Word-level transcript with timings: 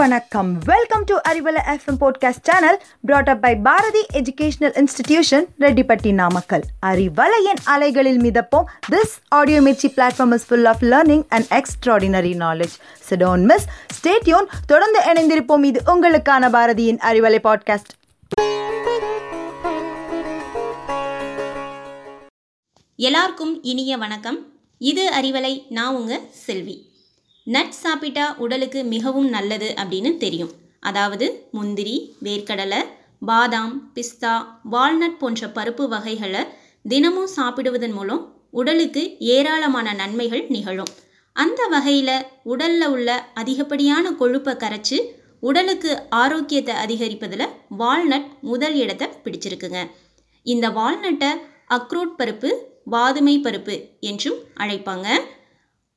வணக்கம். 0.00 0.58
Welcome 0.58 1.04
to 1.04 1.16
Arivalai 1.28 1.60
FM 1.66 1.96
podcast 2.00 2.42
channel 2.42 2.82
brought 3.00 3.28
up 3.28 3.42
by 3.42 3.56
Bharathi 3.56 4.06
educational 4.12 4.84
institution 4.84 5.44
Rettipatti 5.58 6.12
Namakkal 6.12 6.62
அறிவலையின் 6.86 7.60
அலைகளில் 7.64 8.20
மிதப்போம். 8.20 8.64
This 8.90 9.14
audio 9.28 9.60
Mirchi 9.60 9.92
platform 9.96 10.32
is 10.32 10.46
full 10.46 10.64
of 10.64 10.82
learning 10.82 11.24
and 11.28 11.46
extraordinary 11.50 12.32
knowledge 12.34 12.76
so don't 13.10 13.42
miss 13.42 13.66
stay tuned 14.00 14.46
தொடர்ந்து 14.66 15.00
இணைந்திருப்போம். 15.00 15.64
இது 15.64 15.82
உங்களுக்கான 15.86 16.50
பாரதியின் 16.50 16.98
Arivalai 16.98 17.38
podcast 17.44 17.92
எல்லாருக்கும் 22.96 23.62
இனிய 23.62 23.96
வணக்கம். 23.96 24.52
இது 24.78 25.10
அறிவலை 25.22 25.62
நான் 25.68 25.94
உங்க 25.94 26.20
செல்வி. 26.32 26.89
நட் 27.46 27.76
சாப்பிட்டா 27.82 28.24
உடலுக்கு 28.44 28.80
மிகவும் 28.84 29.28
நல்லது 29.28 29.68
அப்படின்னு 29.80 30.10
தெரியும். 30.16 30.52
அதாவது 30.80 31.26
முந்திரி 31.50 31.96
வேர்க்கடலை 32.24 32.80
பாதாம் 33.28 33.74
பிஸ்தா 33.94 34.34
வால்நட் 34.74 35.18
போன்ற 35.18 35.48
பருப்பு 35.56 35.84
வகைகளை 35.88 36.42
தினமும் 36.84 37.30
சாப்பிடுவதன் 37.36 37.94
மூலம் 37.98 38.22
உடலுக்கு 38.50 39.02
ஏராளமான 39.18 39.88
நன்மைகள் 39.92 40.44
நிகழும். 40.48 40.92
அந்த 41.36 41.60
வகையில் 41.68 42.26
உடலில் 42.52 42.88
உள்ள 42.94 43.08
அதிகப்படியான 43.34 44.12
கொழுப்பை 44.20 44.54
கரைச்சி 44.62 44.98
உடலுக்கு 45.40 45.90
ஆரோக்கியத்தை 46.22 46.74
அதிகரிப்பதில் 46.74 47.52
வால்நட் 47.76 48.30
முதல் 48.40 48.74
இடத்தை 48.74 49.08
பிடிச்சிருக்குங்க. 49.24 49.82
இந்த 50.46 50.68
வால்நட்டை 50.70 51.30
அக்ரோட் 51.76 52.16
பருப்பு 52.18 52.50
வாதுமை 52.84 53.36
பருப்பு 53.44 53.74
என்றும் 54.00 54.40
அழைப்பாங்க. 54.62 55.08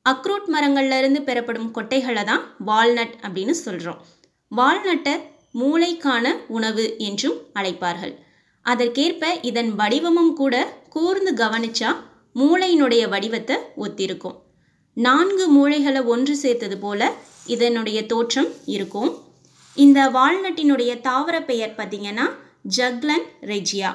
அக்ரூட் 0.05 0.47
மரங்கள்லேருந்து 0.53 1.19
பெறப்படும் 1.21 1.69
கொட்டைகளை 1.75 2.23
தான் 2.23 2.43
வால்நட் 2.65 3.15
அப்படின்னு 3.21 3.53
சொல்கிறோம் 3.65 3.99
வால்நட்டை 4.51 5.13
மூளைக்கான 5.59 6.25
உணவு 6.47 6.85
என்றும் 6.97 7.37
அழைப்பார்கள். 7.53 8.13
அதற்கேற்ப 8.65 9.33
இதன் 9.41 9.71
வடிவமும் 9.75 10.33
கூட 10.33 10.55
கூர்ந்து 10.89 11.31
கவனிச்சா 11.33 11.89
மூளையினுடைய 12.35 13.03
வடிவத்தை 13.09 13.55
ஒத்திருக்கும். 13.75 14.37
நான்கு 14.93 15.45
மூளைகளை 15.47 16.01
ஒன்று 16.05 16.35
சேர்த்தது 16.35 16.77
போல 16.77 17.11
இதனுடைய 17.45 17.99
தோற்றம் 18.05 18.49
இருக்கும். 18.65 19.11
இந்த 19.77 19.99
வால்நட்டினுடைய 20.09 21.01
தாவர 21.01 21.35
பெயர் 21.41 21.75
பார்த்திங்கன்னா 21.77 22.27
ஜக்லன் 22.77 23.25
ரெஜியா. 23.51 23.91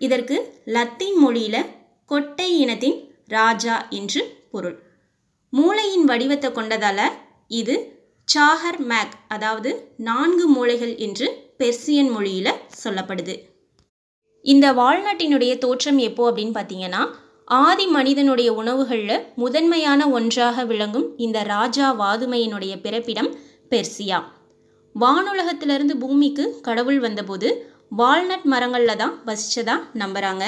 இதற்கு 0.00 0.36
லத்தீன் 0.64 1.18
மொழியில் 1.18 1.70
கொட்டை 2.10 2.58
இனத்தின் 2.58 2.98
ராஜா 3.28 3.86
என்று 3.90 4.20
பொருள். 4.50 4.78
மூளையின் 5.52 6.04
வடிவத்தை 6.04 6.48
கொண்டதால 6.50 7.00
இது 7.50 7.76
சாஹர் 8.28 8.80
மேக் 8.80 9.14
அதாவது 9.28 9.70
நான்கு 10.08 10.44
மூளைகள் 10.56 10.92
என்று 10.96 11.26
பெர்சியன் 11.58 12.10
மொழியில் 12.10 12.58
சொல்லப்படுது. 12.82 13.34
இந்த 14.44 14.66
வால்நட்டினுடைய 14.72 15.52
தோற்றம் 15.58 15.98
எப்போ 15.98 16.22
அப்படின்னு 16.30 16.54
பார்த்தீங்கன்னா 16.56 17.02
ஆதி 17.62 17.86
மனிதனுடைய 17.86 18.50
உணவுகளில் 18.52 19.24
முதன்மையான 19.34 20.10
ஒன்றாக 20.10 20.64
விளங்கும் 20.64 21.06
இந்த 21.16 21.38
ராஜா 21.44 21.86
வாதுமையினுடைய 22.02 22.74
பிறப்பிடம் 22.80 23.30
பெர்சியா. 23.70 24.18
வானுலகத்திலிருந்து 24.94 25.94
பூமிக்கு 25.96 26.44
கடவுள் 26.60 27.00
வந்தபோது 27.00 27.48
வால்நட் 27.96 28.46
மரங்களில் 28.52 29.00
தான் 29.02 29.14
வசித்ததாக 29.26 29.88
நம்புகிறாங்க 29.98 30.44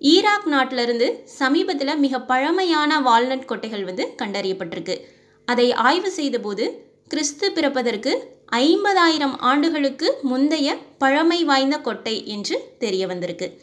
ஈராக் 0.00 0.46
நாட்டிலிருந்து 0.46 1.22
சமீபத்தில் 1.24 1.96
மிக 1.96 2.20
பழமையான 2.20 3.00
வால்நட் 3.00 3.48
கொட்டைகள் 3.48 3.84
வந்து 3.84 4.14
கண்டறியப்பட்டிருக்கு. 4.22 5.00
அதை 5.44 5.72
ஆய்வு 5.72 6.10
செய்தபோது 6.10 6.64
கிறிஸ்து 7.08 7.52
பிறப்பதற்கு 7.52 8.36
ஐம்பதாயிரம் 8.52 9.34
ஆண்டுகளுக்கு 9.38 10.18
முந்தைய 10.22 10.76
பழமை 10.98 11.44
வாய்ந்த 11.44 11.78
கொட்டை 11.78 12.26
என்று 12.26 12.74
தெரிய 12.78 13.06
வந்திருக்கு. 13.06 13.60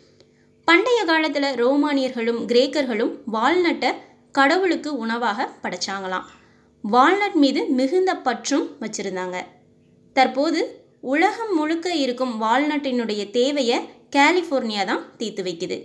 பண்டைய 0.66 1.04
காலத்தில் 1.04 1.66
ரோமானியர்களும் 1.66 2.42
கிரேக்கர்களும் 2.46 3.14
வால்நட்டை 3.32 3.94
கடவுளுக்கு 4.32 4.98
உணவாக 4.98 5.50
படைச்சாங்களாம். 5.64 6.24
வால்நட் 6.82 7.34
மீது 7.34 7.66
மிகுந்த 7.66 8.16
பற்றும் 8.16 8.78
வச்சிருந்தாங்க. 8.82 9.38
தற்போது 10.14 10.88
உலகம் 11.02 11.56
முழுக்க 11.56 11.94
இருக்கும் 11.94 12.42
வால்நட்டினுடைய 12.42 13.30
தேவையை 13.30 13.80
கலிஃபோர்னியா 14.16 14.86
தான் 14.86 15.18
தீர்த்து 15.18 15.44
வைக்குது. 15.44 15.78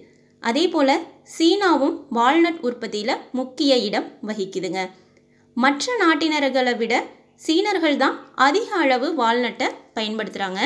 அதே 0.42 0.68
போல் 0.68 0.94
சீனாவும் 1.36 1.96
வால்நட் 2.10 2.60
உற்பத்தியில் 2.60 3.22
முக்கிய 3.32 3.76
இடம் 3.76 4.08
வகிக்குதுங்க. 4.26 4.80
மற்ற 5.56 5.94
நாட்டினர்களை 6.02 6.76
விட 6.76 6.94
சீனர்கள் 7.36 7.96
தான் 7.96 8.16
அதிக 8.34 8.68
அளவு 8.76 9.08
வால்நட்டை 9.14 9.68
பயன்படுத்துகிறாங்க 9.94 10.60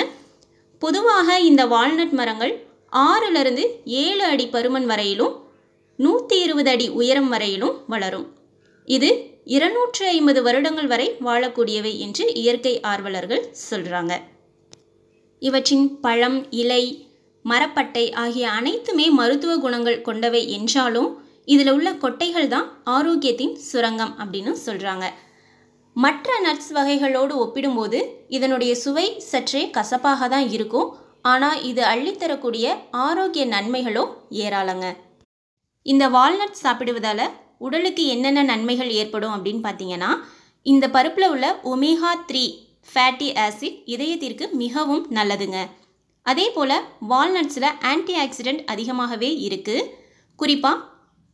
பொதுவாக 0.83 1.39
இந்த 1.41 1.67
வால்நட் 1.67 2.15
மரங்கள் 2.21 2.55
ஆறிலிருந்து 2.93 3.65
ஏழு 3.85 4.25
அடி 4.25 4.47
பருமன் 4.47 4.87
வரையிலும் 4.87 5.35
நூற்றி 5.99 6.37
இருபது 6.41 6.71
அடி 6.71 6.87
உயரம் 6.89 7.29
வரையிலும் 7.29 7.77
வளரும். 7.87 8.27
இது 8.89 9.11
இருநூற்று 9.45 10.05
ஐம்பது 10.07 10.41
வருடங்கள் 10.43 10.87
வரை 10.87 11.09
வாழக்கூடியவை 11.25 11.93
என்று 11.99 12.25
இயற்கை 12.35 12.81
ஆர்வலர்கள் 12.81 13.43
சொல்கிறாங்க 13.71 14.13
இவற்றின் 15.43 15.87
பழம் 16.01 16.39
இலை 16.51 17.04
மரப்பட்டை 17.45 18.05
ஆகிய 18.23 18.45
அனைத்துமே 18.59 19.07
மருத்துவ 19.19 19.53
குணங்கள் 19.65 20.05
கொண்டவை 20.09 20.43
என்றாலும் 20.57 21.11
இதில் 21.53 21.73
உள்ள 21.77 21.89
கொட்டைகள் 22.03 22.51
தான் 22.55 22.69
ஆரோக்கியத்தின் 22.97 23.55
சுரங்கம் 23.69 24.13
அப்படின்னு 24.23 24.53
சொல்கிறாங்க 24.67 25.07
மற்ற 25.97 26.29
நட்ஸ் 26.45 26.71
வகைகளோடு 26.77 27.35
ஒப்பிடும்போது 27.43 27.99
இதனுடைய 28.37 28.73
சுவை 28.75 29.05
சற்றே 29.31 29.63
கசப்பாக 29.77 30.29
தான் 30.33 30.47
இருக்கும். 30.57 30.89
ஆனால் 31.33 31.59
இது 31.71 31.83
அள்ளித்தரக்கூடிய 31.91 32.67
ஆரோக்கிய 33.05 33.45
நன்மைகளோ 33.53 34.05
ஏராளங்க. 34.45 34.87
இந்த 35.87 36.05
வால்நட் 36.17 36.63
சாப்பிடுவதால் 36.65 37.25
உடலுக்கு 37.67 38.05
என்னென்ன 38.15 38.41
நன்மைகள் 38.51 38.91
ஏற்படும் 39.01 39.35
அப்படின்னு 39.37 39.63
பார்த்தீங்கன்னா 39.67 40.11
இந்த 40.67 40.85
பருப்பில் 40.97 41.31
உள்ள 41.35 41.47
ஒமேகா 41.73 42.13
த்ரீ 42.29 42.45
ஃபேட்டி 42.89 43.29
ஆசிட் 43.45 43.79
இதயத்திற்கு 43.95 44.45
மிகவும் 44.63 45.05
நல்லதுங்க. 45.19 45.59
அதே 46.27 46.47
போல் 46.57 46.77
வால்நட்ஸில் 47.11 47.71
ஆன்டி 47.91 48.15
ஆக்சிடெண்ட் 48.25 48.63
அதிகமாகவே 48.73 49.31
இருக்குது 49.47 49.83
குறிப்பாக 50.39 50.83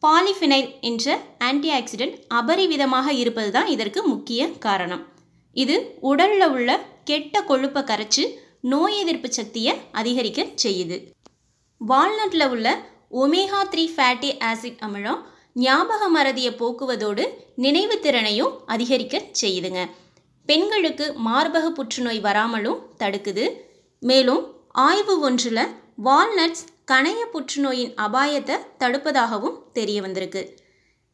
பாலிஃபினைல் 0.03 0.69
என்ற 0.89 1.17
ஆன்டி 1.47 1.71
ஆக்சிடென்ட் 1.79 2.17
அபரிவிதமாக 2.39 3.09
இருப்பது 3.23 3.51
தான் 3.57 3.69
இதற்கு 3.75 4.01
முக்கிய 4.13 4.49
காரணம். 4.67 5.03
இது 5.57 5.77
உடலில் 6.11 6.47
உள்ள 6.55 6.71
கெட்ட 7.09 7.43
கொழுப்பை 7.51 7.83
கரைச்சி 7.91 8.25
நோய் 8.73 8.97
எதிர்ப்பு 9.03 9.29
சக்தியை 9.39 9.73
அதிகரிக்க 10.01 10.41
செய்யுது. 10.65 10.97
வால்நட்டில் 11.81 12.47
உள்ள 12.55 12.69
ஒமேகா 13.23 13.61
த்ரீ 13.73 13.85
ஃபேட்டி 13.95 14.31
ஆசிட் 14.51 14.81
அமிலம் 14.87 15.21
ஞாபக 15.65 16.03
மறதியை 16.17 16.53
போக்குவதோடு 16.61 17.25
நினைவு 17.65 17.97
திறனையும் 18.05 18.53
அதிகரிக்க 18.75 19.23
செய்யுதுங்க. 19.41 19.81
பெண்களுக்கு 20.49 21.07
மார்பக 21.27 21.67
புற்றுநோய் 21.79 22.21
வராமலும் 22.29 22.83
தடுக்குது. 23.01 23.45
மேலும் 24.03 24.43
ஆய்வு 24.75 25.21
ஒன்றில் 25.21 25.69
வால்நட்ஸ் 26.05 26.65
கணைய 26.91 27.21
புற்றுநோயின் 27.33 27.95
அபாயத்தை 27.97 28.57
தடுப்பதாகவும் 28.79 29.57
தெரிய 29.73 30.01
வந்திருக்கு. 30.01 30.59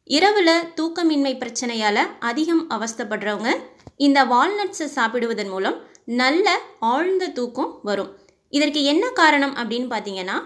இரவில் 0.04 0.66
தூக்கமின்மை 0.76 1.32
பிரச்சனையால் 1.38 2.02
அதிகம் 2.20 2.70
அவஸ்தப்படுறவங்க 2.70 3.56
இந்த 3.96 4.24
வால்நட்ஸை 4.24 4.88
சாப்பிடுவதன் 4.94 5.48
மூலம் 5.48 5.78
நல்ல 6.04 6.58
ஆழ்ந்த 6.78 7.28
தூக்கம் 7.28 7.78
வரும். 7.82 8.18
இதற்கு 8.48 8.82
என்ன 8.82 9.10
காரணம் 9.10 9.56
அப்படின்னு 9.56 9.88
பார்த்தீங்கன்னா 9.94 10.36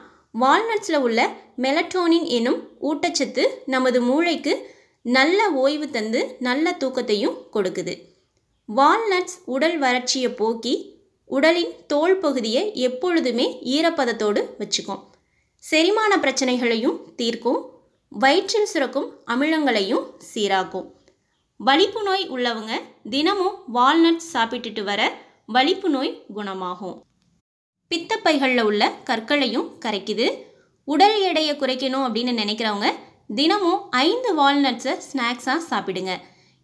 வால்நட்ஸில் 0.41 1.01
உள்ள 1.01 1.21
மெலட்டோனின் 1.57 2.25
எனும் 2.25 2.61
ஊட்டச்சத்து 2.81 3.47
நமது 3.67 4.03
மூளைக்கு 4.03 4.55
நல்ல 5.03 5.51
ஓய்வு 5.51 5.91
தந்து 5.91 6.37
நல்ல 6.39 6.77
தூக்கத்தையும் 6.79 7.37
கொடுக்குது. 7.53 7.97
வால்நட்ஸ் 8.69 9.37
உடல் 9.45 9.79
வறட்சியை 9.81 10.37
போக்கி 10.37 10.75
உடலின் 11.37 11.73
தோல் 11.93 12.17
பகுதியை 12.25 12.63
எப்பொழுதுமே 12.87 13.47
ஈரப்பதத்தோடு 13.75 14.41
வச்சுக்கும் 14.61 15.03
செரிமான 15.65 16.13
பிரச்சனைகளையும் 16.19 16.99
தீர்க்கும். 17.17 17.61
வயிற்றில் 18.13 18.71
சுரக்கும் 18.73 19.09
அமிலங்களையும் 19.27 20.07
சீராக்கும். 20.31 20.87
வலிப்பு 21.61 22.01
நோய் 22.03 22.25
உள்ளவங்க 22.31 22.73
தினமும் 23.11 23.57
வால்நட் 23.75 24.27
சாப்பிட்டுட்டு 24.33 24.83
வர 24.83 25.01
வலிப்பு 25.47 25.89
நோய் 25.91 26.13
குணமாகும். 26.35 26.97
பித்தப்பைகளில் 27.91 28.63
உள்ள 28.63 28.83
கற்களையும் 29.05 29.69
கரைக்குது. 29.85 30.27
உடல் 30.89 31.19
எடையை 31.21 31.55
குறைக்கணும் 31.57 32.07
அப்படின்னு 32.07 32.35
நினைக்கிறவங்க 32.43 32.89
தினமும் 33.35 33.83
ஐந்து 34.07 34.31
வால்நட்ஸை 34.39 34.95
ஸ்நாக்ஸாக 35.09 35.67
சாப்பிடுங்க. 35.71 36.13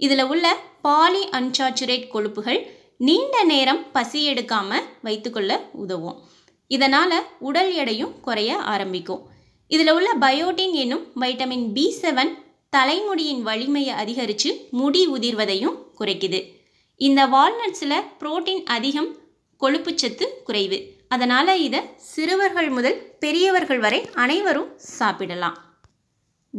இதில் 0.00 0.24
உள்ள 0.32 0.46
பாலி 0.82 1.22
அன்சாச்சுரேட் 1.38 2.10
கொழுப்புகள் 2.14 2.60
நீண்ட 2.98 3.44
நேரம் 3.44 3.92
பசி 3.92 4.32
எடுக்காமல் 4.32 4.84
வைத்துக்கொள்ள 5.02 5.68
உதவும். 5.72 6.22
இதனால் 6.68 7.26
உடல் 7.38 7.74
எடையும் 7.74 8.20
குறைய 8.20 8.56
ஆரம்பிக்கும். 8.56 9.28
இதில் 9.68 9.90
உள்ள 9.90 10.14
பயோட்டின் 10.20 10.72
என்னும் 10.72 11.06
வைட்டமின் 11.20 11.72
பி 11.72 11.96
செவன் 12.00 12.34
தலைமுடியின் 12.70 13.42
வலிமையை 13.42 13.94
அதிகரித்து 13.94 14.68
முடி 14.70 15.08
உதிர்வதையும் 15.08 15.78
குறைக்குது. 15.98 16.52
இந்த 16.96 17.26
வால்நட்ஸில் 17.26 18.02
புரோட்டீன் 18.18 18.62
அதிகம் 18.64 19.16
கொழுப்புச்சத்து 19.60 20.22
குறைவு. 20.44 20.90
அதனால் 21.08 21.60
இதை 21.60 21.80
சிறுவர்கள் 21.96 22.68
முதல் 22.68 23.16
பெரியவர்கள் 23.20 23.78
வரை 23.78 24.08
அனைவரும் 24.14 24.72
சாப்பிடலாம். 24.76 25.64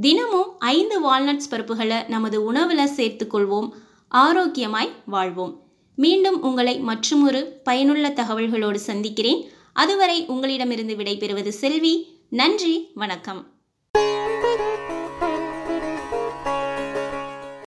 தினமும் 0.02 0.60
ஐந்து 0.60 1.06
வால்நட்ஸ் 1.06 1.50
பருப்புகளை 1.52 2.08
நமது 2.08 2.44
உணவில் 2.44 2.96
சேர்த்துக்கொள்வோம். 2.96 3.70
ஆரோக்கியமாய் 4.10 4.92
வாழ்வோம். 5.06 5.67
மீண்டும் 5.98 6.42
உங்களை 6.42 6.80
மற்றுமொரு 6.80 7.62
பயனுள்ள 7.64 8.10
தகவல்களோடு 8.10 8.76
சந்திக்கிறேன். 8.76 9.50
அதுவரை 9.74 10.26
உங்களிடமிருந்து 10.26 10.96
விடைபெறுவது 10.96 11.50
செல்வி. 11.50 12.20
நன்றி 12.30 12.92
வணக்கம். 12.94 13.57